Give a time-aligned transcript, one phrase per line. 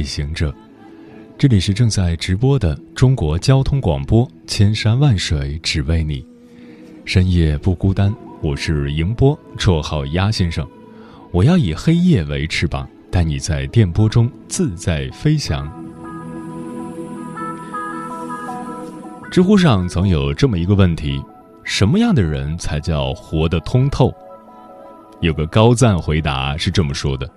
[0.00, 0.50] 夜行者，
[1.36, 6.26] 这里是正在直播的中国交通广播，千山万水只为你，
[7.04, 8.10] 深夜不孤单。
[8.40, 10.66] 我是迎波，绰号鸭先生。
[11.30, 15.70] 我要以黑夜为翅膀，带你在电波中自在飞翔。
[19.30, 21.22] 知乎上曾有这么一个问题：
[21.62, 24.10] 什么样的人才叫活得通透？
[25.20, 27.30] 有个高赞回答是这么说的。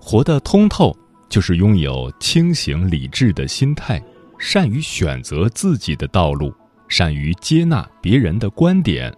[0.00, 0.96] 活得通透，
[1.28, 4.02] 就是拥有清醒理智的心态，
[4.38, 6.54] 善于选择自己的道路，
[6.88, 9.14] 善于接纳别人的观点，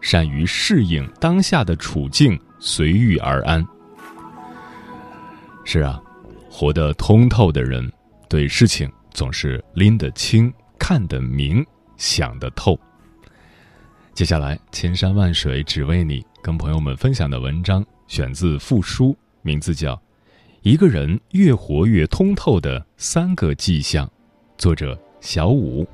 [0.00, 3.66] 善于适应当下的处境，随遇而安。
[5.64, 6.00] 是啊，
[6.50, 7.90] 活得通透的人，
[8.28, 11.64] 对事情总是拎得清、看得明、
[11.96, 12.78] 想得透。
[14.14, 19.12] 接下来，千山万水只为你，跟朋友们分享的文章选自《复书》，
[19.42, 20.00] 名字叫。
[20.66, 24.10] 一个人越活越通透的三个迹象，
[24.58, 25.86] 作者小五。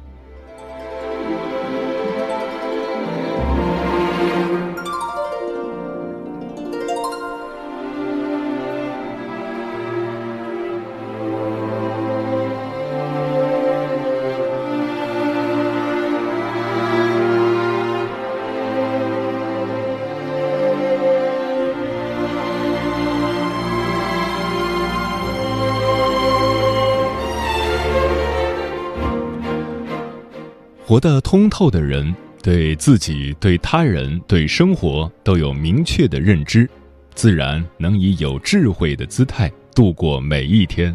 [30.93, 36.69] 活得通透的人，对自己、对他人、对生活都有明确的认知，
[37.15, 40.95] 自然能以有智慧的姿态度过每一天。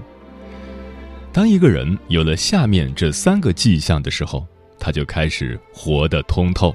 [1.34, 4.46] 当一个人有了下面这三个迹象的时候，
[4.78, 6.72] 他就开始活得通透。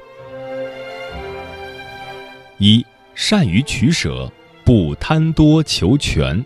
[2.58, 2.84] 一、
[3.14, 4.28] 善于取舍，
[4.64, 6.44] 不贪多求全。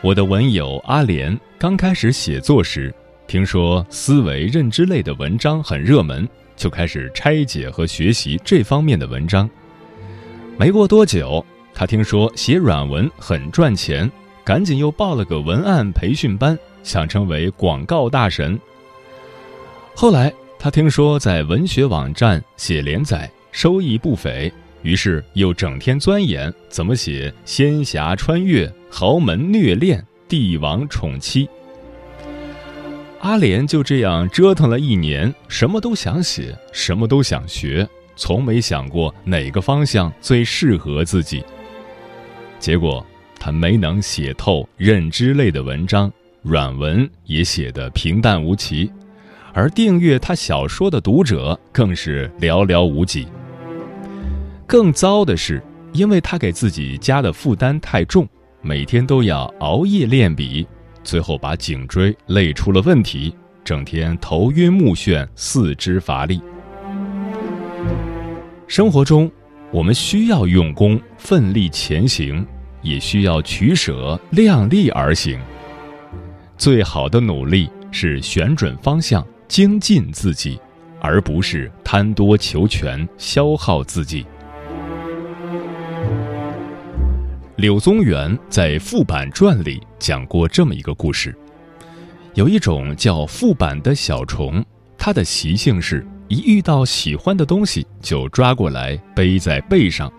[0.00, 2.94] 我的文友阿莲刚开始写作时。
[3.30, 9.48] 听说思维认知类的文章很热门，就开始拆解和学习这方面的文章。
[10.58, 14.10] 没过多久，他听说写软文很赚钱，
[14.42, 18.58] 赶紧又报了个文案培训班，想成为广告大神。
[19.94, 24.52] 后来他听说在文学网站写连载收益不菲，
[24.82, 31.48] 于是又整天钻研怎么写仙侠穿越、豪门虐恋、帝王宠妻。
[33.20, 37.86] 阿莲就这样折腾了一年，什么都想写，什么都想学，
[38.16, 41.44] 从没想过哪个方向最适合自己。
[42.58, 43.04] 结果，
[43.38, 46.10] 他没能写透认知类的文章，
[46.42, 48.90] 软文也写得平淡无奇，
[49.52, 53.28] 而订阅他小说的读者更是寥寥无几。
[54.66, 58.26] 更糟的是，因为他给自己加的负担太重，
[58.62, 60.66] 每天都要熬夜练笔。
[61.02, 63.34] 最后把颈椎累出了问题，
[63.64, 66.40] 整天头晕目眩、四肢乏力。
[68.66, 69.30] 生活中，
[69.72, 72.46] 我们需要用功、奋力前行，
[72.82, 75.40] 也需要取舍、量力而行。
[76.56, 80.60] 最好的努力是选准方向、精进自己，
[81.00, 84.24] 而不是贪多求全、消耗自己。
[87.60, 91.36] 柳宗元在《副板传》里讲过这么一个故事：
[92.32, 94.64] 有一种叫副板的小虫，
[94.96, 100.10] 它的习性是一遇到喜欢的东西就抓过来背在背上，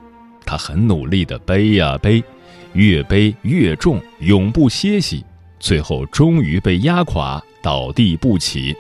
[0.45, 2.23] 它很努力地背呀背，
[2.73, 5.25] 越背越重，永不歇息，
[5.59, 8.75] 最后终于被压垮，倒地不起。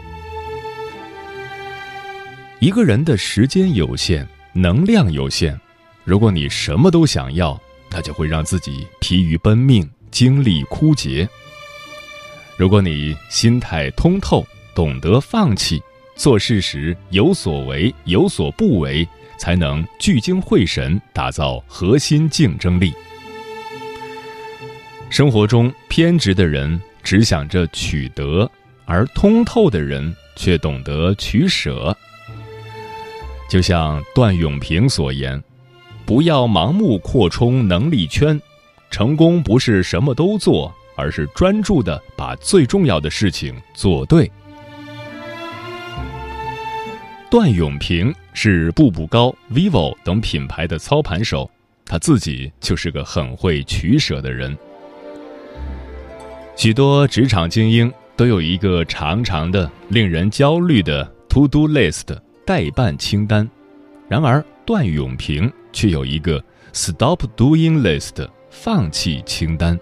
[2.59, 5.59] 一个人的时间有限，能量有限，
[6.03, 7.59] 如果你什么都想要。
[7.91, 11.27] 他就会让自己疲于奔命，精力枯竭。
[12.57, 14.43] 如果你心态通透，
[14.73, 15.83] 懂得放弃，
[16.15, 19.07] 做事时有所为有所不为，
[19.37, 22.93] 才能聚精会神，打造核心竞争力。
[25.09, 28.49] 生活中偏执的人只想着取得，
[28.85, 31.95] 而通透的人却懂得取舍。
[33.49, 35.43] 就像段永平所言。
[36.05, 38.39] 不要盲目扩充能力圈。
[38.89, 44.29] 成功不是什么都做，而是专注的把最重要的事情做对。
[47.29, 51.49] 段永平是步步高、vivo 等品牌的操盘手，
[51.85, 54.57] 他自己就是个很会取舍的人。
[56.57, 62.13] 许多职场精英都有一个长长的、令人焦虑的 to do list
[62.45, 63.49] 待办清单，
[64.09, 69.79] 然而段永平却有一个 stop doing list 放弃清单。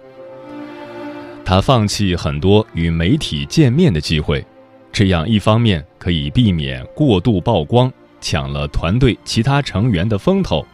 [1.43, 4.45] 他放弃很多与媒体见面的机会。
[4.91, 10.65] 这样一方面可以避免过度曝光，抢了团队其他成员的风头；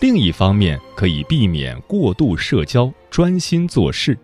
[0.00, 4.18] 另一方面可以避免过度社交，专心做事。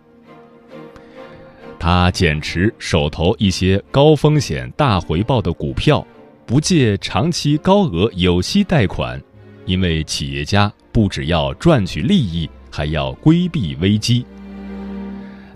[1.79, 6.05] 他减持手头一些高风险大回报的股票，
[6.45, 9.21] 不借长期高额有息贷款，
[9.67, 14.25] 因为企业家不只要赚取利益，还要规避危机。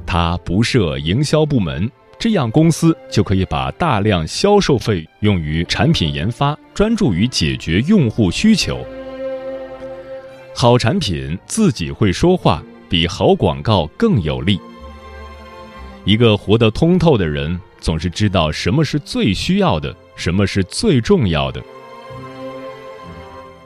[0.05, 1.89] 他不设营销部门。
[2.19, 8.85] 这样，公司就可以把大量销售费用于产品研发，专注于解决用户需求。
[10.53, 14.59] 好产品自己会说话，比好广告更有力。
[16.05, 21.59] 一个活得通透的人，总是知道什么是最需要的，什么是最重要的。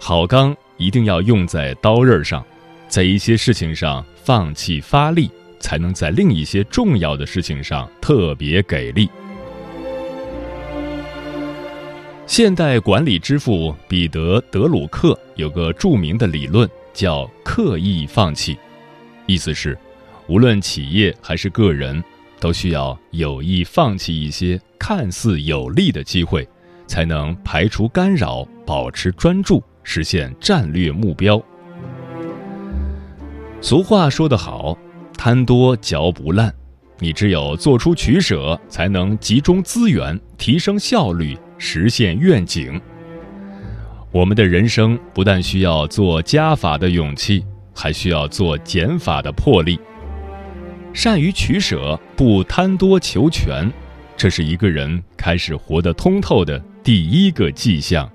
[0.07, 2.45] 好钢一定要用在刀刃上，
[2.87, 5.31] 在一些事情上放弃发力。
[5.59, 9.09] 才能在另一些重要的事情上特别给力。
[12.27, 18.55] 现代管理之父彼得·德鲁克有个著名的理论，叫“刻意放弃”，
[19.25, 19.75] 意思是，
[20.27, 22.03] 无论企业还是个人，
[22.39, 26.47] 都需要有意放弃一些看似有利的机会，
[26.85, 31.41] 才能排除干扰，保持专注，实现战略目标。
[33.61, 34.77] 俗话说得好。
[35.17, 36.53] 贪多嚼不烂，
[36.99, 42.79] 你只有做出取舍，才能集中资源，提升效率，实现愿景。
[44.11, 47.43] 我们的人生不但需要做加法的勇气，
[47.73, 49.79] 还需要做减法的魄力。
[50.93, 53.71] 善于取舍，不贪多求全，
[54.17, 58.07] 这是一个人开始活得通透的第一个迹象。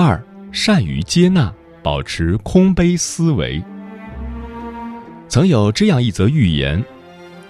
[0.00, 0.22] 二
[0.52, 1.52] 善于接纳，
[1.82, 3.62] 保持空杯思维。
[5.28, 6.82] 曾有这样一则寓言：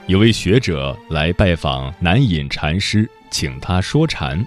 [0.07, 4.43] 有位学者来拜访南隐禅师，请他说禅，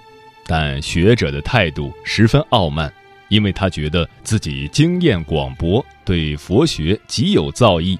[0.46, 2.92] 但学者的态度十分傲慢，
[3.32, 7.98] 因为他觉得自己经验广博，对佛学极有造诣。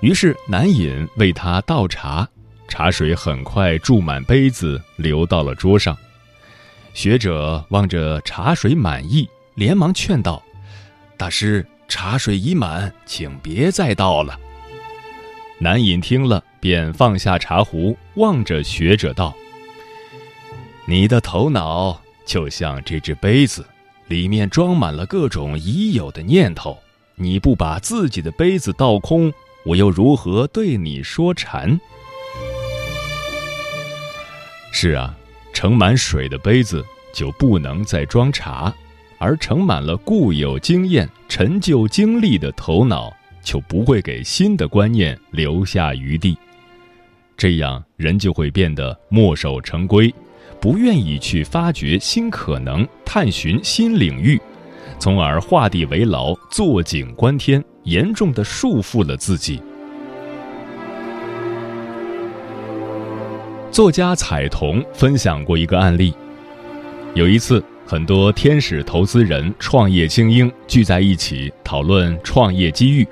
[0.00, 2.28] 于是南隐为他倒茶，
[2.68, 5.96] 茶水很快注满杯子，流到了桌上。
[6.94, 9.28] 学者望着茶水满意。
[9.54, 10.42] 连忙劝道
[11.18, 14.38] ：“大师，茶水已满，请别再倒了。”
[15.60, 19.34] 南隐听了，便放下茶壶，望着学者道
[20.86, 23.66] ：“你的头脑就像这只杯子，
[24.12, 26.78] 里面装满了各种已有的念头。
[27.14, 29.32] 你不把自己的杯子倒空，
[29.64, 31.80] 我又如何对你说禅？”
[34.70, 35.16] 是啊，
[35.54, 38.72] 盛满水的杯子就不能再装茶。
[39.18, 46.36] 而盛满了固有经验、陈旧经历的头脑，就不会给新的观念留下余地。
[47.36, 50.12] 这样，人就会变得墨守成规，
[50.62, 54.40] 不愿意去发掘新可能、探寻新领域，
[54.96, 59.60] 从而画地为牢、坐井观天，严重的束缚了自己。
[63.72, 66.14] 作家彩童分享过一个案例，
[67.14, 67.60] 有一次。
[67.84, 73.06] 很多天使投资人、创业精英聚在一起讨论创业机遇。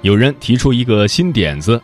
[0.00, 1.78] 有人提出一个新点子：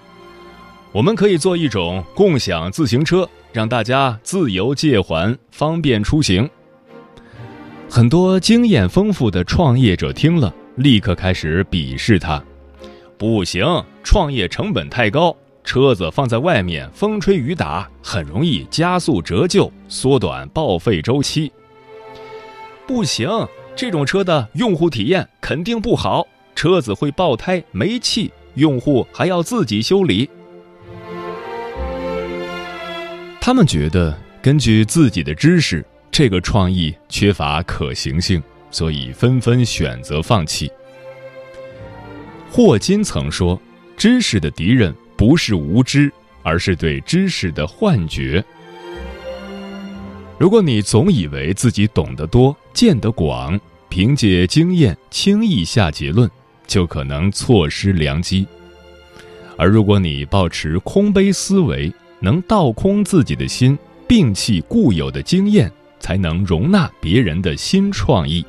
[0.91, 6.49] 我们可以做一种共享自行车，让大家自由借还，方便出行。
[7.91, 12.43] 很多经验丰富的创业者听了，立刻开始鄙视他
[13.19, 13.65] ：“不行，
[14.03, 21.53] 创业成本太高，车子放在外面，风吹雨打，很容易加速折旧，缩短报废周期。”
[22.89, 23.29] 不行，
[23.77, 30.29] 这种车的用户体验肯定不好，车子会爆胎、没气，用户还要自己修理。
[33.49, 40.71] 他们觉得，根据自己的知识，这个创意缺乏可行性，所以纷纷选择放弃。
[42.51, 43.59] 霍金曾说
[43.97, 46.13] ：“知识的敌人不是无知，
[46.43, 48.45] 而是对知识的幻觉。”
[50.39, 56.31] 如果你总以为自己懂得多、见得广，凭借经验轻易下结论，
[56.67, 58.45] 就可能错失良机；
[59.57, 68.45] 而如果你保持空杯思维，能倒空自己的心，摒弃固有的经验，才能容纳别人的新创意。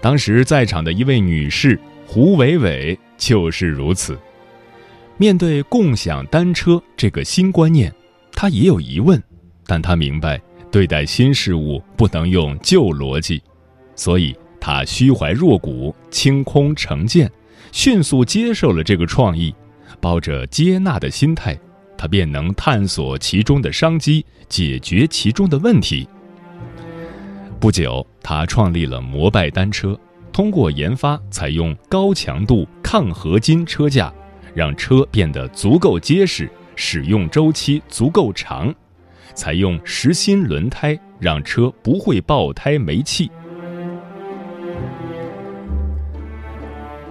[0.00, 1.78] 当时在场的一位女士。
[2.06, 4.16] 胡伟伟就是如此。
[5.16, 7.92] 面对共享单车这个新观念，
[8.30, 9.20] 她也有疑问，
[9.66, 13.42] 但她明白对待新事物不能用旧逻辑，
[13.96, 17.28] 所以她虚怀若谷、清空成见，
[17.72, 19.52] 迅速接受了这个创意，
[19.98, 21.58] 抱着接纳的心态，
[22.04, 26.06] 他便能探索其中的商机，解决其中的问题。
[27.58, 29.98] 不久，他创立了摩拜单车。
[30.30, 34.12] 通过研发采用高强度抗合金车架，
[34.52, 36.46] 让车变得足够结实，
[36.76, 38.70] 使用周期足够长；
[39.32, 43.30] 采用实心轮胎，让车不会爆胎没气。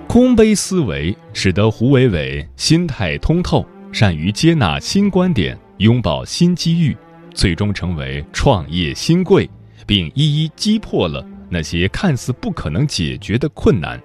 [0.08, 6.98] 空杯思维使得胡伟伟心态通透，善于接纳新观点，拥抱新机遇，
[7.32, 9.48] 最终成为创业新贵，
[9.86, 11.24] 并一一击破了。
[11.48, 14.02] 那些看似不可能解决的困难，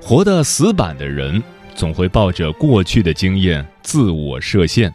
[0.00, 1.42] 活得死板的人
[1.74, 4.90] 总会抱着过去的经验自我设限，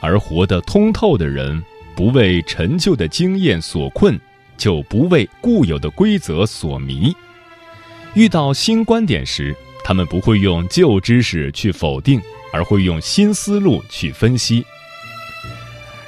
[0.00, 1.60] 而活得通透的人
[1.96, 4.16] 不为陈旧的经验所困，
[4.56, 7.12] 就不为固有的规则所迷。
[8.14, 12.20] 遇到新观点时，他们不会用旧知识去否定，
[12.52, 14.64] 而会用新思路去分析。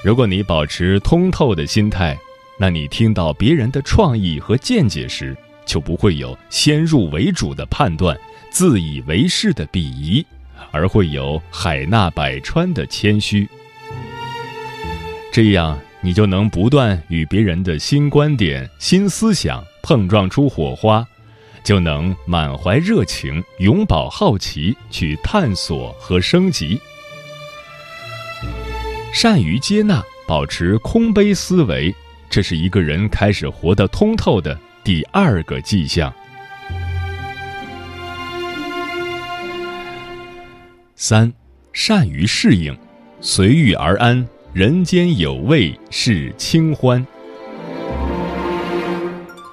[0.03, 2.19] 如果你保持通透的心态，
[2.59, 8.19] 那你听到别人的创意和见解时，就不会有先入为主的判断、
[8.51, 10.25] 自以为是的鄙夷，
[10.71, 13.49] 而会有海纳百川的谦虚。
[15.33, 21.07] 这样，你就能不断与别人的新观点、新思想碰撞出火花，
[21.65, 26.81] 就能满怀热情、永葆好奇，去探索和升级。
[29.13, 31.95] 善于接纳，保持空杯思维。
[32.31, 36.13] 这是一个人开始活得通透的第二个迹象。
[40.97, 41.31] 三，
[41.73, 42.75] 善于适应，
[43.21, 47.07] 随遇而安，人间有味是清欢。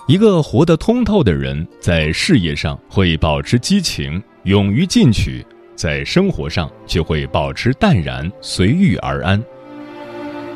[0.09, 9.39] 一个活得通透的人，在事业上会保持激情，勇于进取；在生活上却会保持淡然，随遇而安。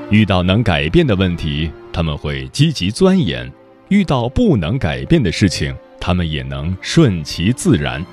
[0.09, 1.71] 遇到能改变的问题。
[1.91, 3.47] 他们会积极钻研，
[3.89, 8.03] 遇到不能改变的事情，他们也能顺其自然。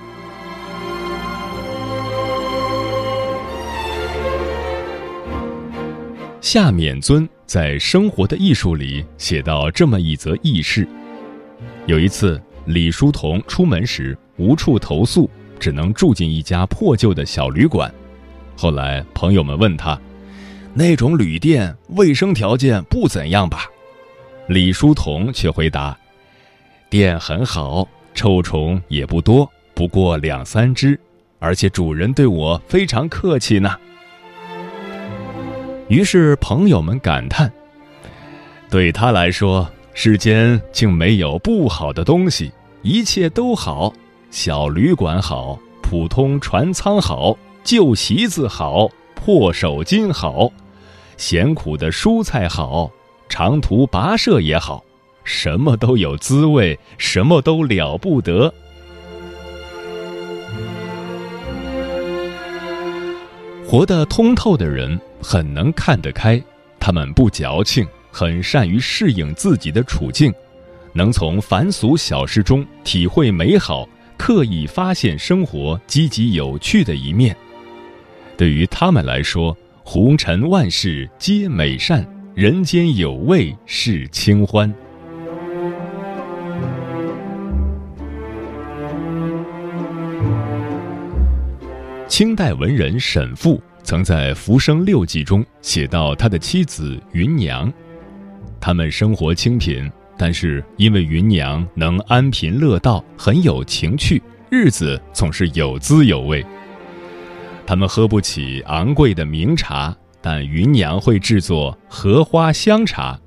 [6.42, 10.86] 夏勉尊在《生活的艺术》里写到这么一则轶事：
[11.86, 17.92] 有一次，李叔同出门时无处投宿，只能住进一家破旧的小旅馆。
[18.56, 19.98] 后来，朋友们问他。
[20.72, 23.64] 那种旅店卫生条件不怎样吧？
[24.46, 25.98] 李叔同却回答
[26.88, 30.96] ：“店很好，臭虫也不多，不过两三只，
[31.40, 33.76] 而且主人对我非常客气呢。”
[35.88, 37.52] 于是朋友们感叹
[38.70, 43.92] ：“对他来说，世间竟没有不好的东西，一切都好。
[44.30, 48.88] 小旅馆好，普通船舱好，旧席子好。”
[49.22, 50.50] 破手巾好，
[51.18, 52.90] 咸苦的蔬菜好，
[53.28, 54.82] 长途跋涉也好，
[55.24, 58.50] 什么都有滋味，什么都了不得。
[63.68, 66.42] 活得通透的人很能看得开，
[66.78, 70.32] 他们不矫情，很善于适应自己的处境，
[70.92, 77.36] 能从凡俗小事中体会美好，刻意发现生活积极有趣的一面。
[78.36, 84.72] 对于他们来说，红尘万事皆美善，人间有味是清欢。
[92.08, 97.72] 清代文人沈复曾在《浮生六记》中写到他的妻子芸娘，
[98.60, 106.44] 他们生活清贫，但是因为芸娘能安贫乐道，很有情趣，日子总是有滋有味。
[107.66, 113.18] 他们喝不起昂贵的名茶，但芸娘会制作荷花香茶。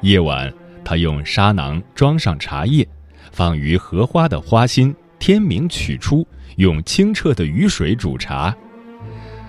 [0.00, 0.52] 夜晚，
[0.84, 2.86] 他用沙囊装上茶叶，
[3.30, 8.54] 放于荷花的花心，天明取出，用清澈的雨水煮茶。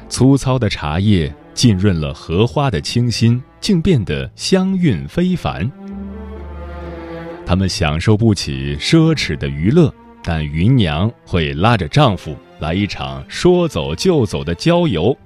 [0.09, 5.69] 粗糙的茶叶浸润了荷花的清新，竟变得香韵非凡。
[7.45, 15.17] 他们享受不起奢侈的娱乐，但芸娘会拉着丈夫来一场说走就走的郊游。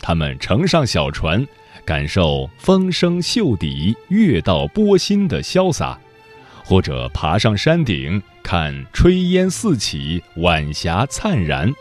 [0.00, 1.46] 他们乘上小船，
[1.84, 5.98] 感受风声袖底、月到波心的潇洒，
[6.64, 11.72] 或者爬上山顶看炊烟四起、晚霞灿然。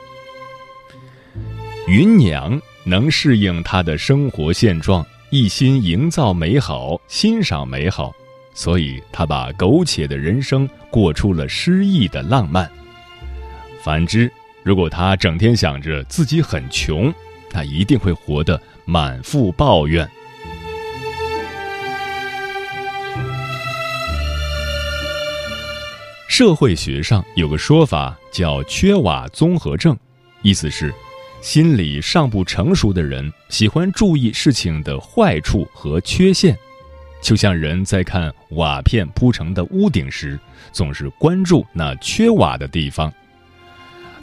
[1.87, 8.15] 芸娘能适应她的生活现状，一心营造美好、欣赏美好，
[8.53, 12.69] 所以他把苟且的人生过出了诗意的浪漫。
[13.84, 14.31] 反之，
[14.63, 17.13] 如果他整天想着自己很穷，
[17.50, 20.10] 他一定会活得满腹抱怨。
[26.29, 29.98] 社会学上有个说法叫“缺瓦综合症”，
[30.41, 30.93] 意思是，
[31.41, 36.58] 心理尚不成熟的人喜欢注意事情的坏处和缺陷，
[37.22, 40.38] 就像人在看瓦片铺成的屋顶时，
[40.72, 43.12] 总是关注那缺瓦的地方。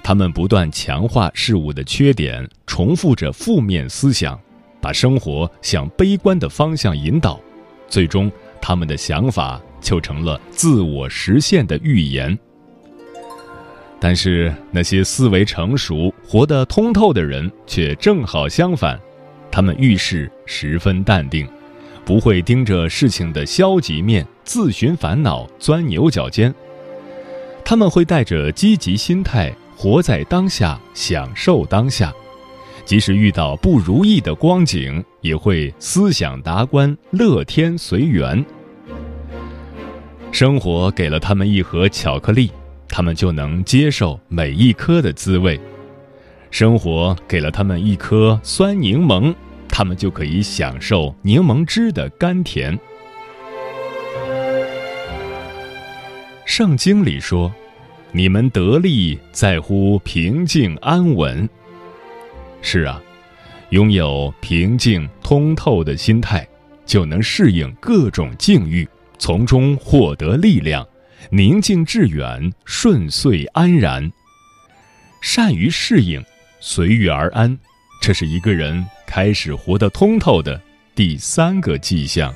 [0.02, 4.38] 他们不断强化事物的缺点，重复着负面思想，
[4.80, 7.40] 把生活向悲观的方向引导，
[7.88, 8.30] 最终
[8.61, 12.38] 他们的想法就成了自我实现的预言。
[14.00, 19.00] 但是那些思维成熟、活得通透的人却正好相反，
[19.50, 21.48] 他们遇事十分淡定，
[22.04, 26.54] 不会盯着事情的消极面自寻烦恼、钻牛角尖，
[27.64, 29.54] 他们会带着积极心态。
[29.76, 32.10] 活在当下，享受当下，
[32.84, 38.42] 即使遇到不如意的光景，也会思想达观，乐天随缘。
[40.30, 42.52] 生活给了他们一盒巧克力，
[42.96, 45.59] 他们就能接受每一颗的滋味；
[46.52, 49.35] 生活给了他们一颗酸柠檬，
[49.68, 52.78] 他们就可以享受柠檬汁的甘甜。
[56.46, 57.52] 圣经里说。
[58.12, 61.48] 你们得利在乎平静安稳。
[62.62, 63.02] 是啊，
[63.70, 66.46] 拥有平静通透的心态，
[66.87, 70.87] 就能适应各种境遇，从中获得力量，
[71.30, 74.12] 宁静致远，顺遂安然。
[75.20, 76.22] 善于适应，
[76.60, 77.58] 随遇而安，
[78.00, 80.60] 这是一个人开始活得通透的
[80.94, 82.34] 第三个迹象。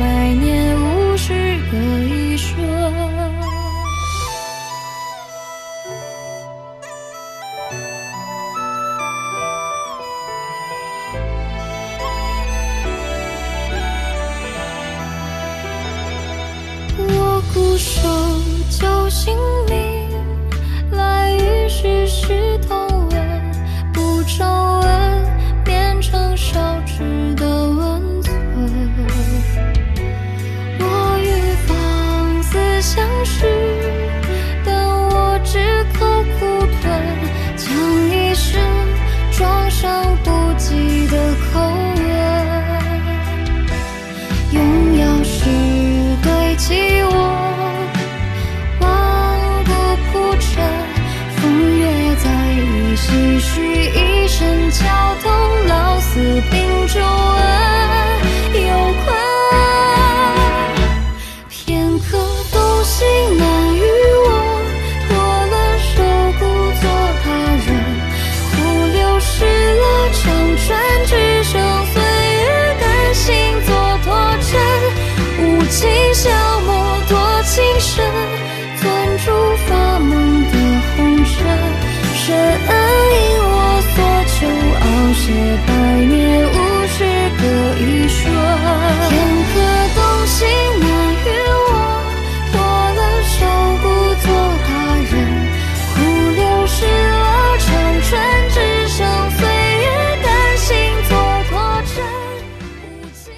[0.00, 0.29] 百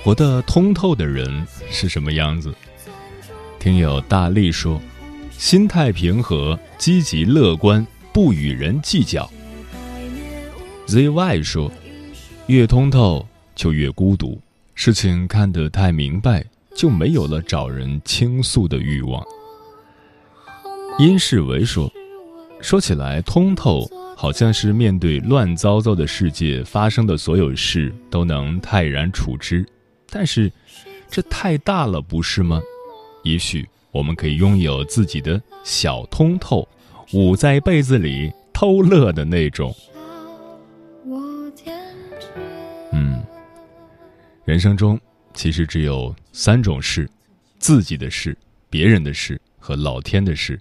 [0.03, 2.53] 活得通透的人是什么样子？
[3.61, 4.81] 听友大力说，
[5.31, 7.87] 心态平和，积极乐观。
[8.13, 9.31] 不与人计较。
[10.87, 11.73] ZY 说
[12.47, 14.39] ：“越通透就越孤独，
[14.75, 19.25] 事情看得太明白，就没有了找人倾诉的欲望。”
[21.01, 21.91] 殷世维说
[22.61, 29.67] ：“说起来，通透好像是面对乱糟糟的世界发生的所有事都能泰然处之，
[30.15, 30.53] 但是
[31.11, 32.61] 这太大了，不是吗？
[33.25, 36.69] 也许我们可以拥有自己的小通透。”
[37.15, 39.75] 捂在被子里偷乐的那种。
[42.91, 43.23] 嗯，
[44.47, 44.99] 人生中
[45.35, 47.07] 其实只有三种事：
[47.59, 48.35] 自己的事、
[48.71, 50.59] 别人的事和老天的事。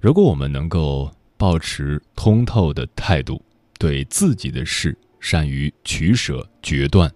[0.00, 3.44] 如果我们能够保持通透的态度，
[3.78, 7.12] 对自己的事善于取舍决断，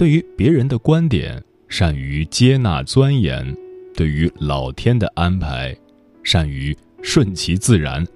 [0.00, 3.54] 对于别人的观点善于接纳钻研，
[3.94, 5.76] 对于老天的安排
[6.24, 6.74] 善于。
[7.02, 8.06] 顺其自然，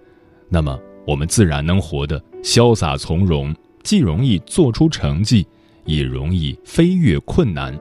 [0.49, 5.47] 那么我们自然能活得潇洒从容，既容易做出成绩，
[5.85, 7.79] 也容易飞跃困难。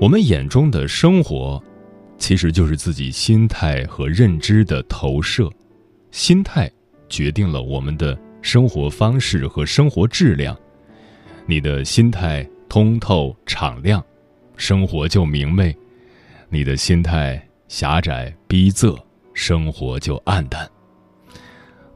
[0.00, 1.62] 我们眼中的生活，
[2.18, 5.48] 其实就是自己心态和认知的投射。
[6.10, 6.68] 心态
[7.08, 10.56] 决定了我们的生活方式和生活质量。
[11.46, 14.02] 你的心态通透敞亮，
[14.56, 15.72] 生活就明媚；
[16.48, 18.98] 你的心态狭窄逼仄。
[19.34, 20.64] 生活就暗淡。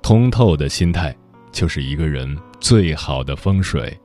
[0.03, 1.15] 通透的心态
[1.53, 3.97] 就是一个人最好的风水，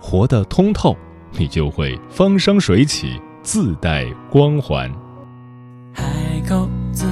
[0.00, 0.96] 活得通透，
[1.32, 4.88] 你就会风生水起，自带光环。
[5.92, 6.04] 海
[6.48, 7.06] 口自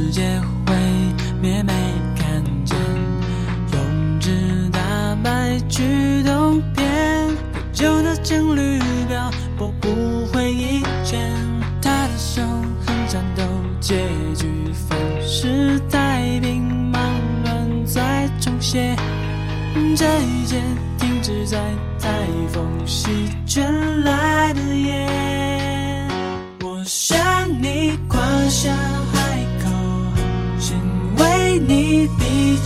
[0.00, 0.22] 世界
[0.66, 0.74] 毁
[1.42, 1.72] 灭没
[2.16, 2.74] 看见，
[3.74, 4.80] 用纸打
[5.22, 7.28] 败去动片，
[7.70, 11.30] 旧的情侣表我不会一见。
[11.82, 12.40] 他的手
[12.86, 13.42] 很颤抖，
[13.78, 17.02] 结局分是太平，忙
[17.44, 18.96] 乱再重写。
[19.94, 20.62] 这一切
[20.98, 21.58] 停止在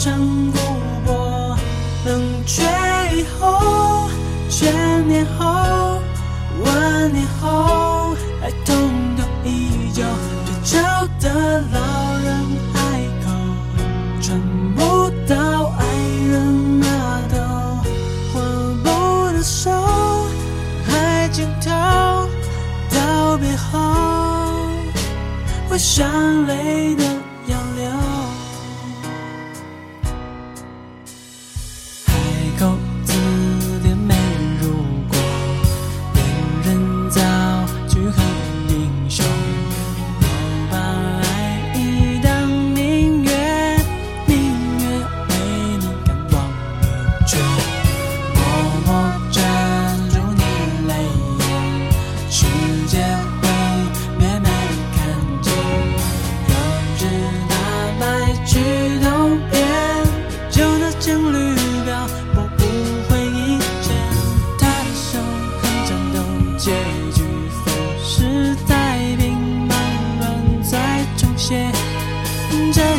[0.04, 0.20] 低唱
[0.52, 0.58] 古
[1.06, 1.56] 柏，
[2.04, 2.62] 冷却
[3.16, 4.06] 以后，
[4.50, 5.98] 千年后，
[6.62, 8.76] 万年后，爱痛
[9.16, 10.02] 都依旧。
[10.44, 12.36] 退潮的老人
[12.74, 13.30] 海口，
[14.20, 14.38] 穿
[14.74, 15.86] 不到爱
[16.30, 16.86] 人那
[17.30, 17.34] 头，
[18.34, 18.38] 握
[18.84, 19.70] 不的手，
[20.86, 21.70] 海尽头，
[22.90, 23.78] 道别后，
[25.70, 27.13] 会伤泪的。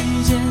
[0.05, 0.44] 看见。